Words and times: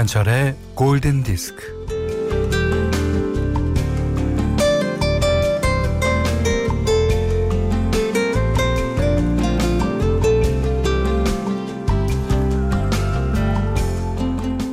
김현철의 0.00 0.56
골든 0.74 1.22
디스크. 1.24 1.78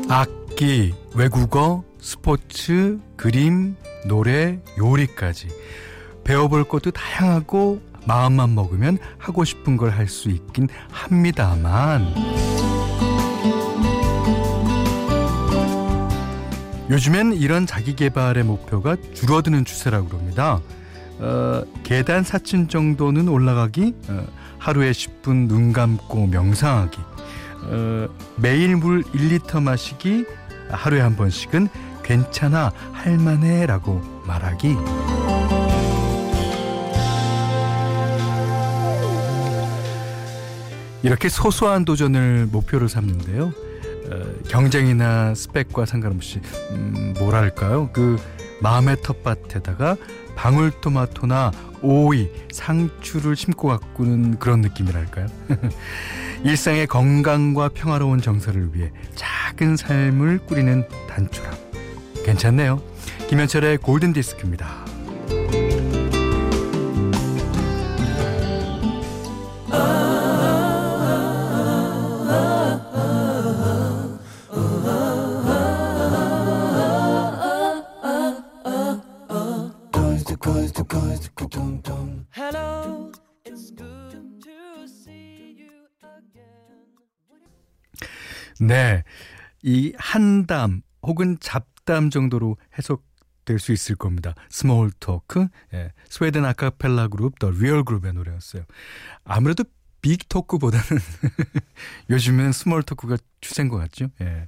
악기, 0.10 0.94
외국어, 1.14 1.84
스포츠, 2.00 3.00
그림, 3.18 3.76
노래, 4.06 4.60
요리까지 4.78 5.50
배워볼 6.24 6.66
것도 6.66 6.92
다양하고 6.92 7.82
마음만 8.06 8.56
먹으면 8.56 8.98
하고 9.18 9.44
싶은 9.44 9.76
걸 9.76 9.92
할 9.92 10.08
수 10.08 10.30
있긴 10.30 10.70
합니다만 10.92 12.06
요즘엔 16.90 17.34
이런 17.34 17.66
자기 17.66 17.96
개발의 17.96 18.44
목표가 18.44 18.96
줄어드는 19.14 19.66
추세라고 19.66 20.08
그럽니다. 20.08 20.62
어, 21.20 21.64
계단 21.84 22.24
4층 22.24 22.70
정도는 22.70 23.28
올라가기, 23.28 23.94
어, 24.10 24.26
하루에 24.58 24.92
10분 24.92 25.48
눈 25.48 25.74
감고 25.74 26.28
명상하기, 26.28 26.98
어, 27.64 28.08
매일 28.38 28.78
물 28.78 29.04
1리터 29.04 29.62
마시기, 29.62 30.26
하루에 30.70 31.02
한 31.02 31.16
번씩은 31.18 31.68
괜찮아, 32.04 32.72
할만해 32.94 33.66
라고 33.66 34.02
말하기. 34.26 34.78
이렇게 41.04 41.30
소소한 41.30 41.84
도전을 41.84 42.48
목표로 42.52 42.88
삼는데요. 42.88 43.67
어, 44.10 44.24
경쟁이나 44.48 45.34
스펙과 45.36 45.86
상관없이 45.86 46.40
음, 46.72 47.14
뭐랄까요? 47.20 47.90
그 47.94 48.18
마음의 48.62 48.98
텃밭에다가 49.02 49.98
방울토마토나 50.36 51.52
오이, 51.82 52.30
상추를 52.52 53.36
심고 53.36 53.68
가꾸는 53.68 54.40
그런 54.40 54.62
느낌이랄까요? 54.62 55.28
일상의 56.44 56.88
건강과 56.88 57.70
평화로운 57.70 58.22
정서를 58.22 58.74
위해 58.74 58.92
작은 59.16 59.78
삶을 59.78 60.40
꾸리는 60.40 60.88
단초람. 61.10 61.54
괜찮네요. 62.26 62.82
김현철의 63.30 63.80
골든 63.80 64.14
디스크입니다. 64.14 64.87
한담 90.48 90.82
혹은 91.04 91.38
잡담 91.40 92.10
정도로 92.10 92.58
해석 92.78 93.06
될 93.46 93.60
수 93.60 93.72
있을 93.72 93.96
겁니다. 93.96 94.34
Small 94.50 94.92
talk. 95.00 95.48
예. 95.74 95.94
스웨덴 96.10 96.44
아카펠라 96.44 97.08
그룹 97.08 97.40
The 97.40 97.50
Real 97.50 97.86
Group의 97.86 98.12
노래였어요. 98.14 98.64
아무래도 99.24 99.64
big 100.02 100.28
talk보다는 100.28 100.86
요즘엔 102.10 102.52
small 102.52 102.84
talk가 102.84 103.18
추세인 103.40 103.70
것 103.70 103.78
같죠. 103.78 104.08
예. 104.20 104.48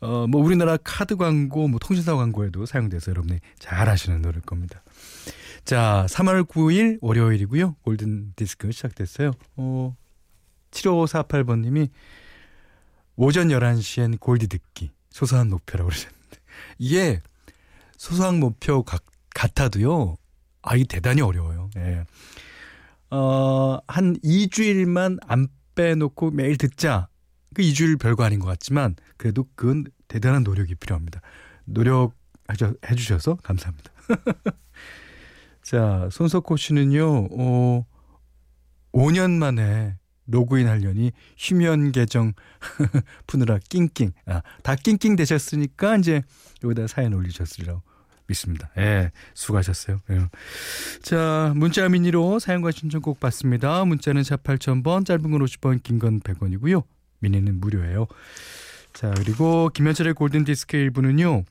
어, 0.00 0.26
뭐 0.26 0.42
우리나라 0.42 0.76
카드 0.76 1.16
광고, 1.16 1.68
뭐 1.68 1.78
통신사 1.78 2.14
광고에도 2.14 2.66
사용돼서 2.66 3.12
여러분이 3.12 3.38
잘 3.58 3.88
아시는 3.88 4.20
노래일 4.20 4.42
겁니다. 4.42 4.82
자, 5.64 6.04
3월 6.10 6.44
9일 6.44 6.98
월요일이고요. 7.00 7.76
골든 7.82 8.34
디스크 8.36 8.70
시작됐어요. 8.72 9.30
어, 9.56 9.96
7548번님이 10.70 11.88
오전 13.16 13.48
11시엔 13.48 14.20
골디 14.20 14.48
듣기. 14.48 14.90
소소한 15.12 15.50
목표라고 15.50 15.90
그러셨는데. 15.90 16.38
이게 16.78 17.20
소소한 17.96 18.40
목표 18.40 18.82
가, 18.82 18.98
같아도요. 19.34 20.16
아, 20.62 20.76
이 20.76 20.84
대단히 20.84 21.20
어려워요. 21.20 21.70
예. 21.76 22.04
어, 23.10 23.78
한 23.86 24.16
2주일만 24.20 25.18
안 25.26 25.48
빼놓고 25.74 26.30
매일 26.32 26.56
듣자. 26.56 27.08
그 27.54 27.62
2주일 27.62 28.00
별거 28.00 28.24
아닌 28.24 28.38
것 28.40 28.46
같지만 28.46 28.96
그래도 29.16 29.46
그건 29.54 29.84
대단한 30.08 30.42
노력이 30.42 30.74
필요합니다. 30.74 31.20
노력 31.64 32.14
해 32.86 32.94
주셔서 32.94 33.36
감사합니다. 33.36 33.92
자, 35.62 36.08
손석호 36.10 36.56
씨는요, 36.56 37.28
어, 37.30 37.86
5년 38.92 39.30
만에 39.30 39.96
로그인 40.26 40.68
하려니 40.68 41.12
휴면 41.36 41.92
계정 41.92 42.32
푸느라 43.26 43.58
낑낑. 43.68 44.12
아, 44.26 44.42
다 44.62 44.74
낑낑 44.74 45.16
되셨으니까 45.16 45.96
이제 45.96 46.22
여기다 46.62 46.86
사연 46.86 47.14
올리셨으리라고 47.14 47.82
믿습니다. 48.26 48.70
예, 48.78 49.10
수고하셨어요. 49.34 50.00
예. 50.10 50.28
자, 51.02 51.52
문자 51.56 51.88
미니로 51.88 52.38
사연과 52.38 52.70
신청곡 52.70 53.20
받습니다. 53.20 53.84
문자는 53.84 54.22
샵 54.22 54.42
8000번, 54.42 55.04
짧은 55.04 55.30
건 55.30 55.44
50원, 55.44 55.82
긴건 55.82 56.20
100원이고요. 56.20 56.84
미니는 57.18 57.60
무료예요. 57.60 58.06
자, 58.92 59.12
그리고 59.16 59.70
김현철의 59.72 60.14
골든디스크 60.14 60.76
1부는요. 60.76 61.44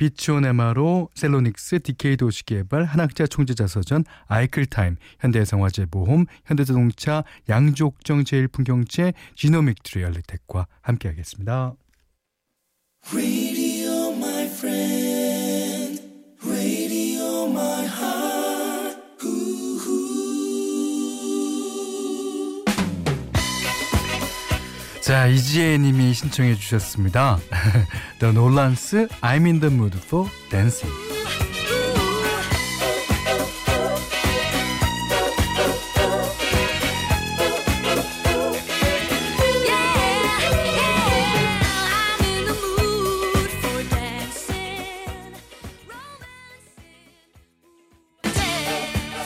비치온 0.00 0.46
에마로 0.46 1.10
셀로닉스 1.14 1.80
디케이 1.80 2.16
도시 2.16 2.46
개발 2.46 2.84
한학자 2.84 3.26
총재자 3.26 3.66
서전 3.66 4.04
아이클타임 4.28 4.96
현대해상화재 5.20 5.84
보험 5.90 6.24
현대자동차 6.46 7.22
양족정 7.50 8.24
제일풍경채 8.24 9.12
지노믹 9.34 9.82
트리얼리텍과 9.82 10.66
함께하겠습니다. 10.80 11.74
자, 25.10 25.26
이지혜 25.26 25.76
님이 25.76 26.14
신청해 26.14 26.54
주셨습니다. 26.54 27.40
The 28.20 28.32
Nolans, 28.32 29.08
I'm 29.20 29.44
in 29.44 29.58
the 29.58 29.74
mood 29.74 29.98
for 29.98 30.30
dancing. 30.48 30.94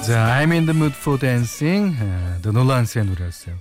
자, 0.07 0.41
I'm 0.41 0.51
in 0.51 0.65
the 0.65 0.75
mood 0.75 0.95
for 0.97 1.19
dancing. 1.19 1.95
The 2.41 2.53
Nolans의 2.53 3.05
노래였어요. 3.05 3.57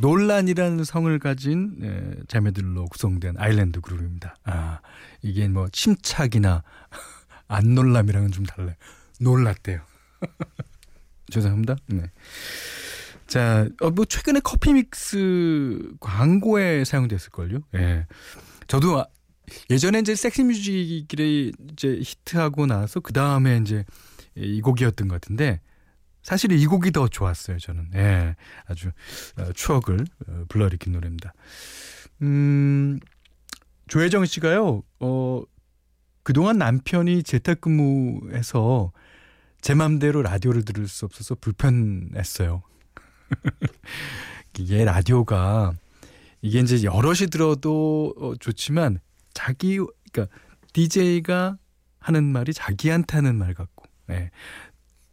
논란이라는 0.00 0.84
성을 0.84 1.18
가진 1.18 1.78
에, 1.82 2.22
자매들로 2.28 2.86
구성된 2.86 3.34
아일랜드 3.38 3.80
그룹입니다. 3.80 4.36
아, 4.44 4.80
이게 5.22 5.48
뭐 5.48 5.68
침착이나 5.68 6.62
안 7.48 7.74
놀람이랑은 7.74 8.32
좀 8.32 8.44
달라요. 8.44 8.74
놀랐대요. 9.20 9.80
죄송합니다. 11.30 11.76
네. 11.86 12.10
자, 13.26 13.68
어, 13.80 13.90
뭐 13.90 14.04
최근에 14.04 14.40
커피 14.40 14.72
믹스 14.72 15.94
광고에 16.00 16.84
사용됐을걸요. 16.84 17.60
예. 17.74 18.06
저도 18.68 19.00
아, 19.00 19.06
예전에 19.70 20.00
이제 20.00 20.14
섹시 20.14 20.44
뮤직이 20.44 21.06
이제 21.72 22.00
히트하고 22.02 22.66
나서 22.66 23.00
그 23.00 23.12
다음에 23.12 23.58
이제 23.58 23.84
이 24.34 24.60
곡이었던 24.60 25.08
것 25.08 25.20
같은데 25.20 25.60
사실 26.26 26.50
이 26.50 26.66
곡이 26.66 26.90
더 26.90 27.06
좋았어요, 27.06 27.56
저는. 27.58 27.90
예. 27.94 28.34
아주 28.66 28.90
어, 29.38 29.52
추억을 29.52 30.04
어, 30.26 30.44
불러일으킨 30.48 30.92
노래입니다. 30.92 31.32
음, 32.22 32.98
조혜정 33.86 34.26
씨가요, 34.26 34.82
어, 34.98 35.42
그동안 36.24 36.58
남편이 36.58 37.22
재택근무해서 37.22 38.90
제 39.60 39.74
맘대로 39.74 40.20
라디오를 40.22 40.64
들을 40.64 40.88
수 40.88 41.04
없어서 41.04 41.36
불편했어요. 41.36 42.64
이게 44.58 44.84
라디오가 44.84 45.74
이게 46.42 46.58
이제 46.58 46.82
여럿이 46.82 47.28
들어도 47.30 48.12
어, 48.18 48.34
좋지만 48.34 48.98
자기 49.32 49.78
그러니까 50.10 50.36
DJ가 50.72 51.56
하는 52.00 52.24
말이 52.24 52.52
자기한테 52.52 53.16
하는 53.16 53.36
말 53.36 53.54
같고 53.54 53.84
예. 54.10 54.32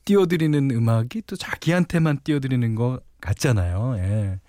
띄워드리는 0.06 0.72
음악이 0.72 1.24
또 1.28 1.36
자기한테만 1.36 2.20
띄워드리는 2.24 2.76
것 2.76 3.02
같잖아요. 3.22 3.96
예. 3.98 4.40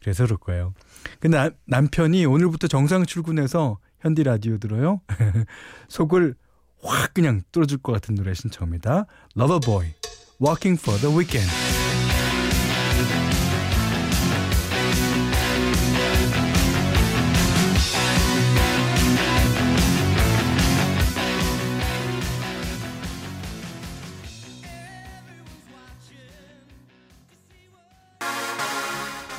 그래서 0.00 0.24
그럴 0.24 0.38
거예요. 0.38 0.74
근데 1.20 1.38
나, 1.38 1.50
남편이 1.66 2.26
오늘부터 2.26 2.66
정상 2.66 3.06
출근해서 3.06 3.78
현디 4.00 4.24
라디오 4.24 4.58
들어요. 4.58 5.00
속을 5.88 6.34
확 6.82 7.14
그냥 7.14 7.42
뚫어줄 7.52 7.78
것 7.78 7.92
같은 7.92 8.16
노래 8.16 8.34
신청합니다. 8.34 9.06
Loverboy, 9.36 9.94
Walking 10.40 10.80
for 10.80 11.00
the 11.00 11.16
Weekend. 11.16 11.50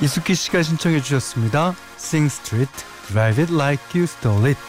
이수키 0.00 0.34
씨가 0.34 0.62
신청해 0.62 1.00
주셨습니다. 1.00 1.74
Sing 1.96 2.26
Street, 2.26 2.72
Drive 3.08 3.42
It 3.42 3.54
Like 3.54 3.84
You 3.94 4.04
Stole 4.04 4.50
It. 4.50 4.60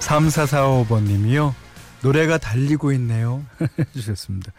삼사사오번님이요 0.00 1.52
노래가 2.02 2.38
달리고 2.38 2.92
있네요. 2.92 3.44
주셨습니다. 3.92 4.52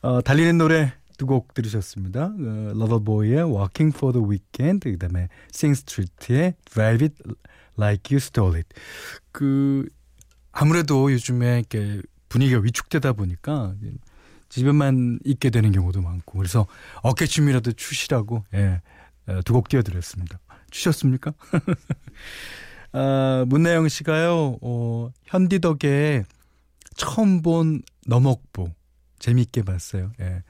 어, 0.00 0.22
달리는 0.22 0.56
노래 0.56 0.92
두 1.20 1.26
곡 1.26 1.52
들으셨습니다. 1.52 2.32
어, 2.32 2.72
러버보이의 2.74 3.44
Walking 3.44 3.94
for 3.94 4.12
the 4.14 4.26
Weekend, 4.26 4.90
그 4.90 4.98
다음에 4.98 5.28
Sing 5.54 5.78
Street의 5.78 6.54
Drive 6.64 7.04
It 7.06 7.14
Like 7.78 8.16
You 8.16 8.16
Stole 8.16 8.56
It. 8.56 8.68
그, 9.30 9.86
아무래도 10.50 11.12
요즘에 11.12 11.58
이렇게 11.58 12.00
분위기가 12.30 12.60
위축되다 12.60 13.12
보니까 13.12 13.74
집에만 14.48 15.18
있게 15.24 15.50
되는 15.50 15.72
경우도 15.72 16.00
많고, 16.00 16.38
그래서 16.38 16.66
어깨춤이라도 17.02 17.72
추시라고, 17.72 18.44
예, 18.54 18.80
어, 19.26 19.42
두곡 19.44 19.68
띄워드렸습니다. 19.68 20.40
추셨습니까? 20.70 21.34
아, 22.92 23.44
문나영 23.46 23.88
씨가요, 23.88 24.56
어, 24.62 25.10
현디 25.24 25.58
덕에 25.60 26.24
처음 26.96 27.42
본 27.42 27.82
너목보 28.06 28.72
재밌게 29.18 29.62
봤어요. 29.64 30.12
예. 30.20 30.42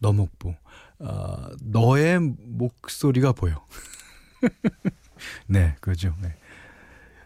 너목보. 0.00 0.54
어, 0.98 1.48
너의 1.62 2.20
목소리가 2.20 3.32
보여. 3.32 3.64
네, 5.46 5.76
그죠. 5.80 6.14
네. 6.22 6.34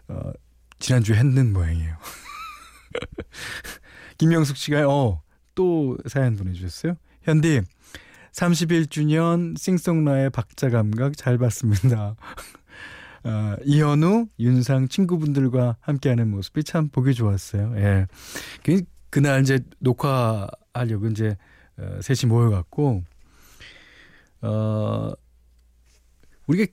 어, 0.07 0.31
지난주에 0.79 1.17
했는 1.17 1.53
모양이에요. 1.53 1.95
김영숙 4.17 4.57
씨가, 4.57 4.87
어, 4.89 5.21
또 5.55 5.97
사연 6.07 6.35
보내주셨어요. 6.35 6.95
현디, 7.23 7.61
31주년 8.31 9.57
싱송라의 9.57 10.29
박자 10.29 10.69
감각 10.69 11.15
잘 11.17 11.37
봤습니다. 11.37 12.15
어, 13.23 13.55
이현우, 13.63 14.27
윤상 14.39 14.87
친구분들과 14.87 15.77
함께하는 15.79 16.29
모습이 16.29 16.63
참 16.63 16.89
보기 16.89 17.13
좋았어요. 17.13 17.73
예. 17.77 18.07
그, 18.63 18.81
그날 19.09 19.41
이제 19.41 19.59
녹화하려고 19.79 21.07
이제 21.07 21.37
어, 21.77 21.99
셋이 22.01 22.29
모여갖고 22.29 23.03
어 24.41 25.11
우리가 26.47 26.71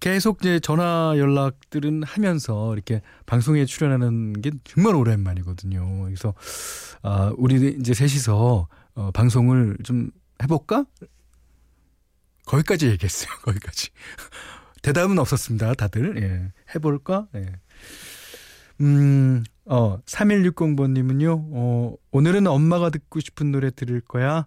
계속 0.00 0.40
이제 0.40 0.58
전화 0.58 1.14
연락들은 1.16 2.02
하면서 2.02 2.74
이렇게 2.74 3.02
방송에 3.24 3.64
출연하는 3.64 4.32
게 4.40 4.50
정말 4.64 4.96
오랜만이거든요. 4.96 6.04
그래서 6.04 6.34
아 7.02 7.32
우리 7.36 7.76
이제 7.78 7.94
셋이서 7.94 8.68
어, 8.94 9.10
방송을 9.12 9.76
좀 9.84 10.10
해볼까? 10.42 10.84
거기까지 12.46 12.88
얘기했어요. 12.88 13.30
거기까지. 13.42 13.90
대답은 14.82 15.18
없었습니다. 15.18 15.74
다들. 15.74 16.20
예. 16.20 16.52
해볼까? 16.74 17.28
예. 17.36 17.52
음, 18.82 19.44
어, 19.64 19.98
3160번님은요, 20.02 21.50
어, 21.52 21.94
오늘은 22.10 22.48
엄마가 22.48 22.90
듣고 22.90 23.20
싶은 23.20 23.52
노래 23.52 23.70
들을 23.70 24.00
거야. 24.00 24.46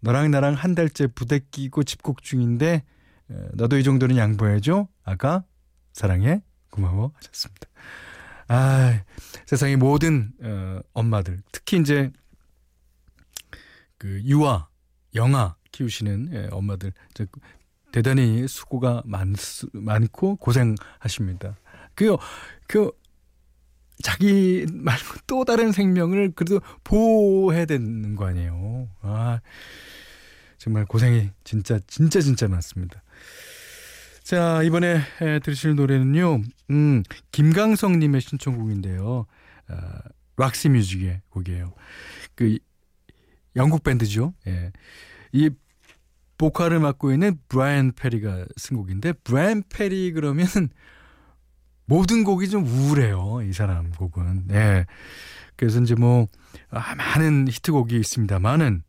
너랑 0.00 0.30
나랑 0.30 0.54
한 0.54 0.76
달째 0.76 1.08
부대 1.08 1.40
끼고 1.50 1.82
집콕 1.82 2.22
중인데, 2.22 2.84
에, 3.30 3.34
너도 3.54 3.76
이 3.76 3.82
정도는 3.82 4.16
양보해줘. 4.16 4.86
아가, 5.02 5.44
사랑해. 5.92 6.42
고마워. 6.70 7.12
하셨습니다. 7.16 7.66
아, 8.46 9.02
세상의 9.46 9.76
모든, 9.76 10.30
어, 10.40 10.78
엄마들, 10.92 11.42
특히 11.50 11.80
이제, 11.80 12.12
그, 13.98 14.22
유아, 14.24 14.68
영아 15.16 15.56
키우시는 15.72 16.30
예, 16.32 16.48
엄마들, 16.52 16.92
대단히 17.90 18.46
수고가 18.46 19.02
많, 19.04 19.34
많고 19.72 20.36
고생하십니다. 20.36 21.56
그, 21.94 22.16
그, 22.68 22.90
자기 24.02 24.66
말고 24.72 25.20
또 25.26 25.44
다른 25.44 25.72
생명을 25.72 26.32
그래도 26.34 26.60
보호해야 26.82 27.64
되는 27.64 28.16
거 28.16 28.26
아니에요. 28.26 28.88
아, 29.02 29.40
정말 30.58 30.84
고생이 30.86 31.30
진짜, 31.44 31.78
진짜, 31.86 32.20
진짜 32.20 32.48
많습니다. 32.48 33.02
자, 34.22 34.62
이번에 34.62 35.00
에, 35.20 35.38
들으실 35.40 35.74
노래는요, 35.74 36.40
음, 36.70 37.02
김강성님의 37.32 38.22
신청곡인데요. 38.22 39.26
아, 39.68 40.00
락시 40.36 40.70
뮤직의 40.70 41.20
곡이에요. 41.28 41.74
그, 42.34 42.58
영국 43.56 43.84
밴드죠. 43.84 44.34
예. 44.46 44.72
이 45.32 45.50
보컬을 46.38 46.80
맡고 46.80 47.12
있는 47.12 47.38
브라이언 47.48 47.92
페리가 47.92 48.46
쓴 48.56 48.76
곡인데, 48.76 49.12
브라이언 49.12 49.64
페리 49.68 50.12
그러면 50.12 50.46
모든 51.86 52.24
곡이 52.24 52.48
좀 52.48 52.66
우울해요. 52.66 53.40
이 53.42 53.52
사람 53.52 53.90
곡은. 53.92 54.48
네. 54.48 54.86
그래서 55.56 55.80
이제 55.80 55.94
뭐, 55.94 56.28
아, 56.70 56.94
많은 56.94 57.48
히트곡이 57.48 57.96
있습니다만은, 57.96 58.82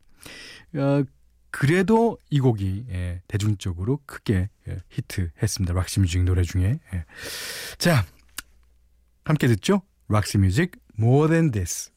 어, 0.76 1.02
그래도 1.50 2.18
이 2.28 2.38
곡이 2.38 2.86
예, 2.90 3.22
대중적으로 3.28 4.00
크게 4.04 4.50
예, 4.68 4.76
히트했습니다. 4.90 5.72
Roxy 5.72 6.00
Music 6.00 6.22
노래 6.22 6.42
중에. 6.42 6.78
예. 6.92 7.04
자, 7.78 8.04
함께 9.24 9.46
듣죠? 9.46 9.80
Roxy 10.08 10.36
Music 10.38 10.72
More 10.98 11.28
Than 11.28 11.50
This. 11.52 11.90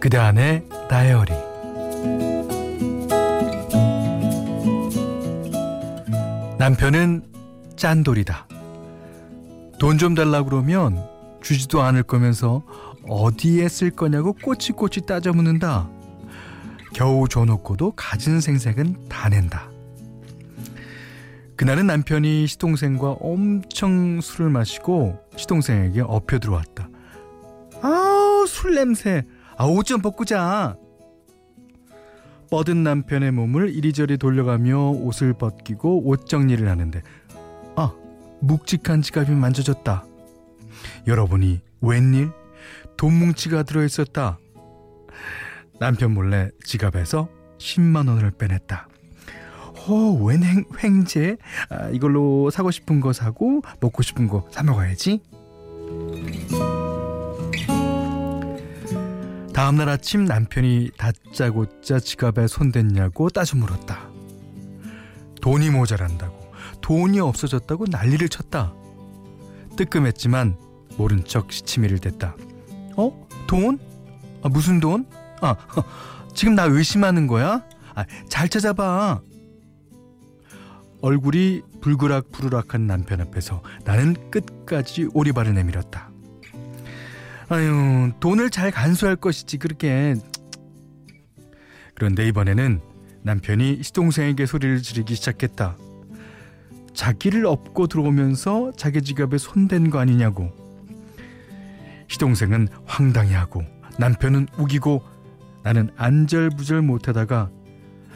그대 0.00 0.18
안의 0.18 0.64
다이어리 0.88 1.32
남편은 6.58 7.22
짠돌이다. 7.76 8.46
돈 9.80 9.98
좀 9.98 10.14
달라 10.14 10.42
그러면 10.42 11.04
주지도 11.42 11.82
않을 11.82 12.04
거면서 12.04 12.62
어디에 13.08 13.68
쓸 13.68 13.90
거냐고 13.90 14.32
꼬치꼬치 14.34 15.02
따져 15.06 15.32
묻는다. 15.32 15.88
겨우 16.94 17.28
줘놓고도 17.28 17.92
가진 17.96 18.40
생색은 18.40 19.08
다 19.08 19.28
낸다. 19.28 19.73
그날은 21.56 21.86
남편이 21.86 22.46
시동생과 22.46 23.12
엄청 23.20 24.20
술을 24.20 24.50
마시고 24.50 25.18
시동생에게 25.36 26.00
엎혀 26.00 26.38
들어왔다. 26.38 26.88
아, 27.82 28.44
술 28.48 28.74
냄새. 28.74 29.24
아, 29.56 29.64
옷 29.66 29.84
좀 29.84 30.00
벗고 30.02 30.24
자. 30.24 30.76
뻗은 32.50 32.82
남편의 32.82 33.32
몸을 33.32 33.74
이리저리 33.74 34.18
돌려가며 34.18 34.90
옷을 34.90 35.32
벗기고 35.32 36.06
옷 36.06 36.26
정리를 36.26 36.68
하는데 36.68 37.02
아, 37.76 37.92
묵직한 38.40 39.02
지갑이 39.02 39.30
만져졌다. 39.32 40.04
여러분이 41.06 41.60
웬일? 41.80 42.30
돈 42.96 43.14
뭉치가 43.14 43.62
들어있었다. 43.62 44.38
남편 45.80 46.14
몰래 46.14 46.50
지갑에서 46.64 47.28
10만 47.58 48.08
원을 48.08 48.30
빼냈다. 48.32 48.88
어, 49.86 50.18
웬 50.22 50.42
횡, 50.42 50.64
횡재? 50.82 51.36
아, 51.68 51.88
이걸로 51.90 52.50
사고 52.50 52.70
싶은 52.70 53.00
거 53.00 53.12
사고 53.12 53.62
먹고 53.80 54.02
싶은 54.02 54.28
거 54.28 54.46
사 54.50 54.62
먹어야지. 54.62 55.20
다음날 59.52 59.88
아침 59.88 60.24
남편이 60.24 60.90
다짜고짜 60.98 62.00
지갑에 62.00 62.46
손댔냐고 62.48 63.28
따져 63.30 63.56
물었다. 63.56 64.08
돈이 65.40 65.70
모자란다고, 65.70 66.52
돈이 66.80 67.20
없어졌다고 67.20 67.86
난리를 67.90 68.28
쳤다. 68.30 68.72
뜨끔했지만 69.76 70.56
모른 70.96 71.24
척 71.24 71.52
시치미를 71.52 71.98
댔다. 71.98 72.34
어? 72.96 73.26
돈? 73.46 73.78
아, 74.42 74.48
무슨 74.48 74.80
돈? 74.80 75.06
아, 75.40 75.54
지금 76.34 76.54
나 76.54 76.64
의심하는 76.64 77.26
거야? 77.26 77.62
아, 77.94 78.04
잘 78.28 78.48
찾아봐. 78.48 79.20
얼굴이 81.04 81.60
불그락불그락한 81.82 82.86
남편 82.86 83.20
앞에서 83.20 83.62
나는 83.84 84.16
끝까지 84.30 85.10
오리발을 85.12 85.52
내밀었다. 85.52 86.10
아유, 87.50 88.10
돈을 88.20 88.48
잘 88.48 88.70
간수할 88.70 89.16
것이지 89.16 89.58
그렇게. 89.58 90.14
그런데 91.94 92.26
이번에는 92.28 92.80
남편이 93.20 93.82
시동생에게 93.82 94.46
소리를 94.46 94.80
지르기 94.80 95.14
시작했다. 95.14 95.76
자기를 96.94 97.44
업고 97.44 97.86
들어오면서 97.86 98.72
자기 98.74 99.02
지갑에 99.02 99.36
손댄 99.36 99.90
거 99.90 99.98
아니냐고. 99.98 100.52
시동생은 102.08 102.68
황당해하고 102.86 103.62
남편은 103.98 104.48
우기고 104.56 105.02
나는 105.64 105.90
안절부절 105.98 106.80
못하다가 106.80 107.50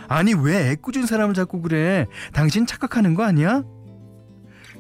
아니 0.08 0.32
왜 0.34 0.70
애꿎은 0.70 1.06
사람을 1.06 1.34
자꾸 1.34 1.60
그래? 1.60 2.06
당신 2.32 2.66
착각하는 2.66 3.14
거 3.14 3.24
아니야? 3.24 3.62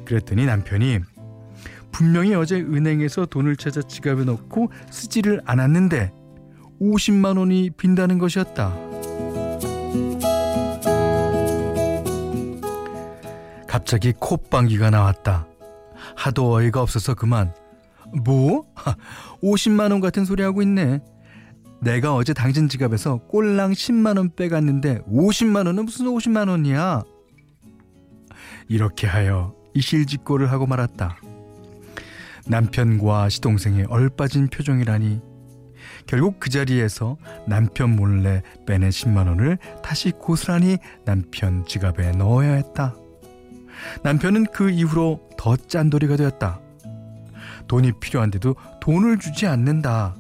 그랬더니 0.04 0.46
남편이 0.46 1.00
분명히 1.92 2.34
어제 2.34 2.56
은행에서 2.56 3.26
돈을 3.26 3.56
찾아 3.56 3.82
지갑에 3.82 4.24
넣고 4.24 4.72
쓰지를 4.90 5.42
않았는데 5.44 6.12
50만 6.80 7.38
원이 7.38 7.70
빈다는 7.76 8.18
것이었다. 8.18 8.74
갑자기 13.66 14.12
콧방귀가 14.18 14.90
나왔다. 14.90 15.46
하도 16.16 16.52
어이가 16.52 16.80
없어서 16.80 17.14
그만. 17.14 17.52
뭐? 18.24 18.64
50만 19.42 19.90
원 19.92 20.00
같은 20.00 20.24
소리 20.24 20.42
하고 20.42 20.62
있네. 20.62 21.00
내가 21.80 22.14
어제 22.14 22.32
당신 22.34 22.68
지갑에서 22.68 23.18
꼴랑 23.28 23.72
10만 23.72 24.16
원 24.16 24.34
빼갔는데 24.34 25.02
50만 25.02 25.66
원은 25.66 25.84
무슨 25.84 26.06
50만 26.06 26.48
원이야? 26.48 27.04
이렇게 28.68 29.06
하여 29.06 29.54
이실직고를 29.74 30.50
하고 30.50 30.66
말았다. 30.66 31.18
남편과 32.46 33.28
시동생의 33.28 33.86
얼빠진 33.88 34.48
표정이라니 34.48 35.20
결국 36.06 36.40
그 36.40 36.50
자리에서 36.50 37.16
남편 37.46 37.94
몰래 37.94 38.42
빼낸 38.66 38.90
10만 38.90 39.28
원을 39.28 39.58
다시 39.82 40.10
고스란히 40.10 40.78
남편 41.04 41.64
지갑에 41.66 42.12
넣어야 42.12 42.54
했다. 42.54 42.94
남편은 44.02 44.46
그 44.52 44.70
이후로 44.70 45.28
더 45.36 45.56
짠돌이가 45.56 46.16
되었다. 46.16 46.60
돈이 47.68 47.92
필요한데도 48.00 48.56
돈을 48.80 49.18
주지 49.18 49.46
않는다. 49.46 50.16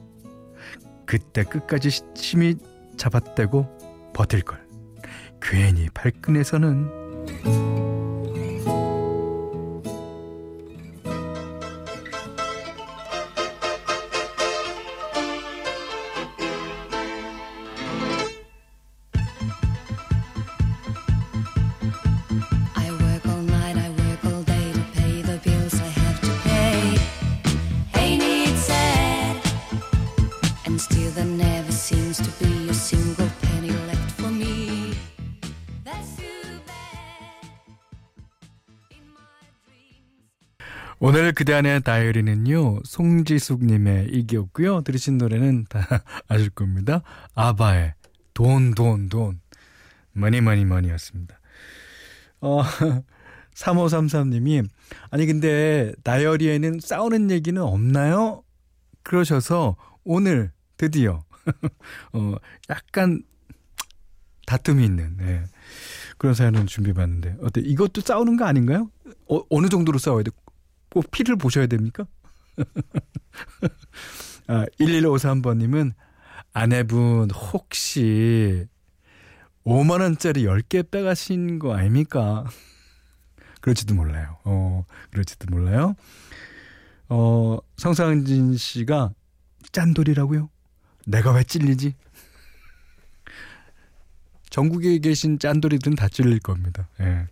그때 1.08 1.42
끝까지 1.42 1.88
심히 2.14 2.56
잡아떼고 2.98 3.66
버틸 4.12 4.42
걸. 4.42 4.62
괜히 5.40 5.88
발끈해서는 5.94 7.87
오늘 41.08 41.32
그대 41.32 41.54
안의 41.54 41.84
다이어리는요 41.84 42.80
송지숙님의 42.84 44.08
일기였고요 44.10 44.82
들으신 44.82 45.16
노래는 45.16 45.64
다 45.70 45.80
아실 46.28 46.50
겁니다 46.50 47.00
ABBA의 47.34 47.94
돈 48.34 48.74
돈 48.74 49.08
돈 49.08 49.40
Money 50.12 50.42
Money 50.42 50.66
Money였습니다 50.66 51.40
어 52.42 52.60
3533님이 53.56 54.68
아니 55.08 55.24
근데 55.24 55.94
다이어리에는 56.04 56.80
싸우는 56.80 57.30
얘기는 57.30 57.62
없나요? 57.62 58.44
그러셔서 59.02 59.76
오늘 60.04 60.52
드디어 60.76 61.24
어 62.12 62.34
약간 62.68 63.22
다툼이 64.44 64.84
있는 64.84 65.16
예. 65.22 65.44
그런 66.18 66.34
사연을 66.34 66.66
준비해봤는데 66.66 67.36
어때 67.40 67.62
이것도 67.62 68.02
싸우는 68.02 68.36
거 68.36 68.44
아닌가요? 68.44 68.90
어, 69.30 69.40
어느 69.48 69.70
정도로 69.70 69.98
싸워야 69.98 70.22
돼? 70.22 70.32
꼭 70.90 71.10
피를 71.10 71.36
보셔야 71.36 71.66
됩니까? 71.66 72.06
아, 74.48 74.64
1153번님은 74.80 75.92
아내분 76.52 77.30
혹시 77.30 78.66
5만 79.64 80.00
원짜리 80.00 80.44
10개 80.44 80.90
빼가신 80.90 81.58
거 81.58 81.74
아닙니까? 81.74 82.44
그럴지도 83.60 83.94
몰라요. 83.94 84.38
어, 84.44 84.84
그럴지도 85.10 85.46
몰라요. 85.50 85.94
어, 87.08 87.58
성상진 87.76 88.56
씨가 88.56 89.12
짠돌이라고요? 89.72 90.48
내가 91.06 91.32
왜 91.32 91.44
찔리지? 91.44 91.94
전국에 94.50 94.98
계신 94.98 95.38
짠돌이들은 95.38 95.94
다 95.96 96.08
찔릴 96.08 96.38
겁니다. 96.40 96.88
예. 97.00 97.26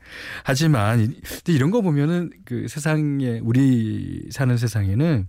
하지만 0.44 1.00
이- 1.00 1.20
이런 1.52 1.70
거 1.70 1.80
보면은 1.82 2.30
그 2.44 2.68
세상에 2.68 3.40
우리 3.42 4.28
사는 4.30 4.56
세상에는 4.56 5.28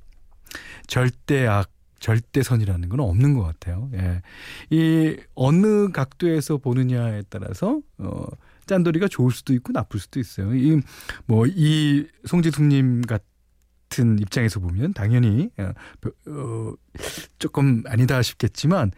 절대악 0.88 1.70
절대선이라는 2.00 2.90
건 2.90 3.00
없는 3.00 3.34
것 3.34 3.44
같아요. 3.44 3.90
예. 3.94 4.22
이 4.70 5.18
어느 5.34 5.92
각도에서 5.92 6.58
보느냐에 6.58 7.24
따라서 7.30 7.82
어 7.98 8.26
짠돌이가 8.68 9.08
좋을 9.08 9.32
수도 9.32 9.54
있고 9.54 9.72
나쁠 9.74 10.00
수도 10.00 10.20
있어요. 10.20 10.54
이 10.56 10.80
뭐 11.28 11.48
이 11.48 12.06
송지숙님 12.26 13.02
같은 13.02 14.20
입장에서 14.20 14.60
보면 14.60 14.94
당연히 14.94 15.50
어, 15.58 15.72
어, 16.28 16.74
조금 17.40 17.82
아니다 17.88 18.22
싶겠지만 18.22 18.92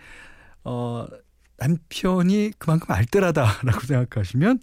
어 0.65 1.07
남편이 1.59 2.53
그만큼 2.57 2.91
알뜰하다라고 2.91 3.81
생각하시면 3.81 4.59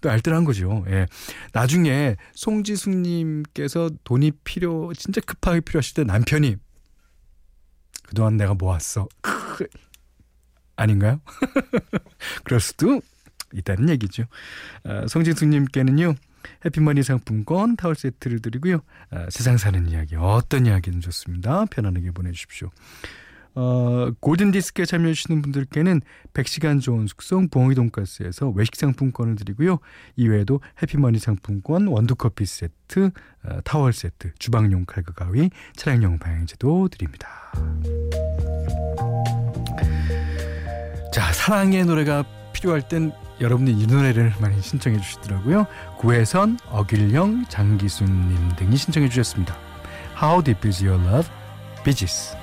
또 0.00 0.10
알뜰한 0.10 0.44
거죠. 0.44 0.84
예. 0.88 1.06
나중에 1.52 2.16
송지숙님께서 2.34 3.90
돈이 4.04 4.32
필요 4.44 4.92
진짜 4.94 5.20
급하게 5.20 5.60
필요하실 5.60 5.94
때 5.94 6.04
남편이 6.04 6.56
그동안 8.06 8.36
내가 8.36 8.54
모았어. 8.54 9.08
크, 9.20 9.66
아닌가요? 10.76 11.20
그럴 12.44 12.60
수도 12.60 13.00
있다는 13.54 13.88
얘기죠. 13.90 14.24
아, 14.84 15.06
송지숙님께는요. 15.06 16.14
해피머니 16.64 17.02
상품권 17.02 17.76
타월 17.76 17.94
세트를 17.94 18.40
드리고요. 18.40 18.80
아, 19.10 19.26
세상 19.30 19.58
사는 19.58 19.86
이야기 19.88 20.16
어떤 20.16 20.66
이야기든 20.66 21.00
좋습니다. 21.02 21.66
편안하게 21.66 22.12
보내주십시오. 22.12 22.70
어, 23.54 24.10
골든디스크에 24.20 24.84
참여해주시는 24.84 25.42
분들께는 25.42 26.00
100시간 26.34 26.80
좋은 26.80 27.06
숙성 27.06 27.48
부엉이 27.48 27.74
돈가스에서 27.74 28.50
외식 28.50 28.76
상품권을 28.76 29.36
드리고요. 29.36 29.78
이외에도 30.16 30.60
해피머니 30.82 31.18
상품권, 31.18 31.86
원두커피 31.86 32.46
세트, 32.46 33.10
어, 33.44 33.60
타월 33.64 33.92
세트, 33.92 34.32
주방용 34.38 34.84
칼과 34.86 35.12
가위, 35.12 35.50
차량용 35.76 36.18
방향제도 36.18 36.88
드립니다. 36.88 37.28
자, 41.12 41.32
사랑의 41.32 41.84
노래가 41.84 42.24
필요할 42.52 42.88
땐 42.88 43.12
여러분이 43.40 43.72
이 43.72 43.86
노래를 43.86 44.34
많이 44.40 44.60
신청해 44.60 45.00
주시더라고요. 45.00 45.66
구혜선, 45.98 46.58
어길령, 46.68 47.46
장기순님 47.48 48.56
등이 48.56 48.76
신청해 48.76 49.08
주셨습니다. 49.08 49.56
How 50.22 50.44
Deep 50.44 50.68
Is 50.68 50.84
Your 50.84 51.02
Love? 51.02 51.30
비지스. 51.84 52.39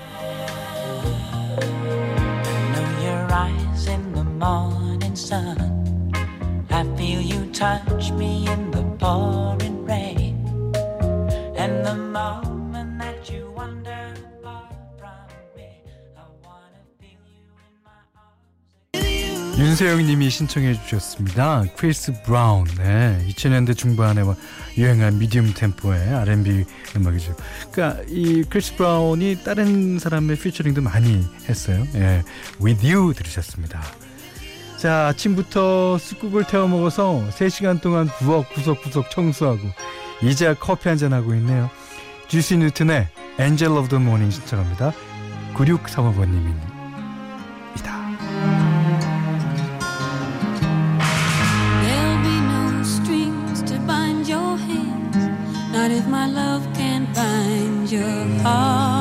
Morning 4.37 5.15
sun. 5.15 5.57
Happy 6.69 7.17
touch 7.57 8.11
me 8.11 8.47
in 8.47 8.69
the 8.69 8.83
pouring 8.99 9.83
rain. 9.83 10.37
And 11.57 11.83
the 11.83 11.95
moment 11.95 12.99
that 12.99 13.29
you 13.31 13.51
wander 13.55 14.13
far 14.43 14.69
from 14.99 15.25
me, 15.55 15.81
I 16.15 16.21
wanna 16.45 16.81
feel 16.99 17.17
you 17.33 17.49
in 17.65 17.73
my 17.83 17.97
arms. 18.93 19.59
윤세영 19.59 20.05
님이 20.05 20.29
신청해 20.29 20.83
주셨습니다. 20.83 21.63
크리스 21.75 22.13
브라운. 22.23 22.65
네. 22.77 23.25
2000년대 23.29 23.75
중반에 23.75 24.21
유행한 24.77 25.17
medium 25.17 25.51
템포의 25.55 26.13
R&B 26.13 26.63
음악이죠. 26.95 27.35
그러니까 27.71 28.03
이 28.07 28.43
크리스 28.47 28.75
브라운이 28.75 29.43
다른 29.43 29.97
사람의 29.97 30.37
featuring도 30.37 30.81
많이 30.83 31.25
했어요. 31.49 31.87
예. 31.95 32.23
With 32.61 32.87
You 32.87 33.13
들으셨습니다. 33.15 33.81
자, 34.77 35.07
아침부터 35.07 35.97
쑥국을 35.97 36.43
태워 36.45 36.67
먹어서 36.67 37.23
3시간 37.31 37.81
동안 37.81 38.07
부엌 38.19 38.53
구석구석 38.53 39.09
청소하고 39.09 39.59
이제 40.21 40.55
커피 40.59 40.89
한 40.89 40.97
잔 40.97 41.13
하고 41.13 41.33
있네요. 41.35 41.69
주스 42.27 42.57
뉴튼의 42.57 43.07
Angel 43.39 43.73
of 43.77 43.89
the 43.89 44.01
Morning 44.03 44.33
신청합니다. 44.33 44.93
9635번님입니다. 45.55 46.77
There'll 51.83 52.21
be 52.23 52.39
no 52.41 52.81
strings 52.83 53.63
to 53.65 53.79
bind 53.87 54.27
your 54.31 54.57
hands, 54.57 55.17
not 55.71 55.91
if 55.91 56.05
my 56.07 56.27
love 56.27 56.63
can 56.75 57.07
bind 57.13 57.91
your 57.91 58.25
heart. 58.43 58.96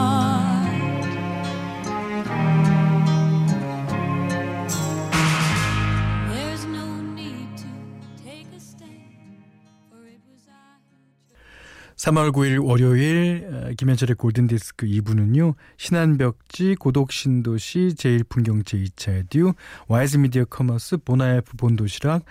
3월 11.97 12.31
9일 12.31 12.63
월요일 12.63 13.49
어, 13.51 13.71
김현철의 13.77 14.17
골든디스크 14.17 14.87
2부는요. 14.87 15.55
신한벽지, 15.79 16.75
고독신도시, 16.75 17.95
제일풍경 17.97 18.65
제 18.65 18.77
2차 18.77 19.13
에듀, 19.13 19.55
와이즈미디어 19.89 20.45
커머스, 20.45 20.99
보나에프 20.99 21.57
본도시락, 21.57 22.25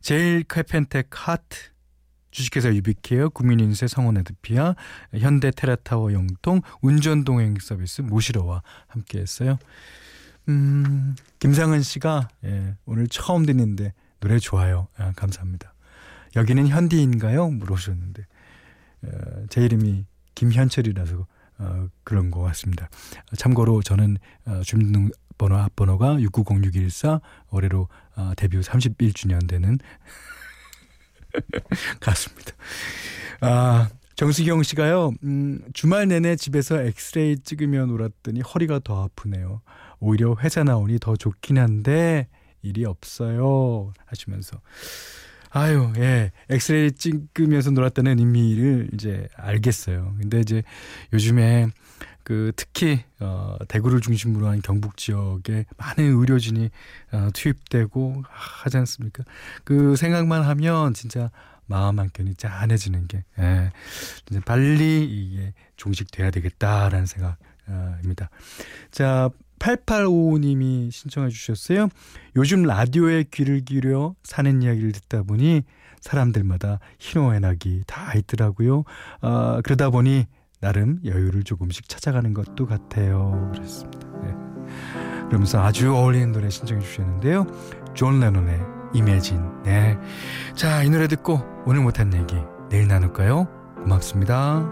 제일카펜텍 0.00 1.08
하트, 1.10 1.58
주식회사 2.30 2.74
유비케어, 2.74 3.28
국민인세 3.28 3.86
성원에드피아, 3.86 4.74
현대 5.18 5.50
테라타워 5.50 6.14
영통, 6.14 6.62
운전동행 6.80 7.56
서비스 7.60 8.00
모시러와 8.00 8.62
함께했어요. 8.86 9.58
음, 10.48 11.14
김상은 11.38 11.82
씨가 11.82 12.28
예, 12.46 12.76
오늘 12.86 13.06
처음 13.08 13.44
듣는데 13.44 13.92
노래 14.20 14.38
좋아요. 14.38 14.88
아, 14.96 15.12
감사합니다. 15.14 15.74
여기는 16.34 16.66
현디인가요? 16.66 17.50
물어보셨는데 17.50 18.22
어, 18.22 18.26
제 19.48 19.64
이름이 19.64 20.04
김현철이라서 20.34 21.26
어, 21.58 21.88
그런 22.04 22.30
것 22.30 22.40
같습니다. 22.40 22.88
참고로 23.36 23.82
저는 23.82 24.16
어, 24.46 24.62
주민등록번호 24.64 25.56
앞번호가 25.56 26.16
690614 26.20 27.20
올해로 27.50 27.88
어, 28.16 28.32
데뷔 28.36 28.58
31주년 28.58 29.48
되는 29.48 29.78
가수입니다. 32.00 32.52
아, 33.40 33.88
정수경 34.16 34.62
씨가요, 34.62 35.12
음, 35.24 35.60
주말 35.72 36.06
내내 36.08 36.36
집에서 36.36 36.80
엑스레이 36.80 37.38
찍으며 37.38 37.86
놀았더니 37.86 38.40
허리가 38.40 38.78
더 38.78 39.04
아프네요. 39.04 39.62
오히려 40.00 40.36
회사 40.40 40.62
나오니 40.64 40.98
더 41.00 41.16
좋긴 41.16 41.58
한데 41.58 42.28
일이 42.62 42.84
없어요. 42.84 43.92
하시면서. 44.06 44.60
아유, 45.54 45.92
예. 45.98 46.32
엑스레이 46.48 46.92
찍으면서 46.92 47.70
놀았다는 47.72 48.18
의미를 48.18 48.88
이제 48.94 49.28
알겠어요. 49.36 50.16
근데 50.18 50.40
이제 50.40 50.62
요즘에 51.12 51.68
그 52.22 52.52
특히 52.56 53.04
어 53.20 53.56
대구를 53.68 54.00
중심으로 54.00 54.46
한 54.46 54.62
경북 54.62 54.96
지역에 54.96 55.66
많은 55.76 56.18
의료진이 56.18 56.70
어 57.12 57.28
투입되고 57.34 58.22
하지 58.26 58.78
않습니까? 58.78 59.24
그 59.64 59.94
생각만 59.96 60.42
하면 60.42 60.94
진짜 60.94 61.30
마음 61.66 61.98
한 61.98 62.08
켠이 62.12 62.34
짠해지는 62.36 63.08
게 63.08 63.24
예. 63.38 63.70
이제 64.30 64.40
빨리 64.40 65.04
이게 65.04 65.52
종식돼야 65.76 66.30
되겠다라는 66.30 67.04
생각입니다. 67.06 68.30
자, 68.90 69.28
8855님이 69.62 70.90
신청해 70.90 71.28
주셨어요. 71.28 71.88
요즘 72.36 72.64
라디오에 72.64 73.24
귀를 73.30 73.60
기울여 73.60 74.14
사는 74.24 74.60
이야기를 74.62 74.92
듣다 74.92 75.22
보니 75.22 75.62
사람들마다 76.00 76.80
희노애락이 76.98 77.84
다 77.86 78.12
있더라고요. 78.14 78.82
아, 79.20 79.60
그러다 79.62 79.90
보니 79.90 80.26
나름 80.60 80.98
여유를 81.04 81.44
조금씩 81.44 81.88
찾아가는 81.88 82.34
것도 82.34 82.66
같아요. 82.66 83.50
그랬습니다. 83.54 84.08
네. 84.22 84.34
그러면서 85.26 85.62
아주 85.62 85.94
어울리는 85.94 86.32
노래 86.32 86.50
신청해 86.50 86.82
주셨는데요. 86.82 87.46
존 87.94 88.20
레논의 88.20 88.60
Imagine. 88.94 89.62
네. 89.62 89.96
자, 90.54 90.82
이 90.82 90.90
노래 90.90 91.06
듣고 91.08 91.40
오늘 91.66 91.82
못한 91.82 92.12
얘기 92.14 92.36
내일 92.68 92.88
나눌까요? 92.88 93.48
고맙습니다. 93.82 94.68